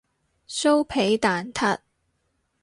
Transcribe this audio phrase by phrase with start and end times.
[0.49, 1.77] 酥皮蛋撻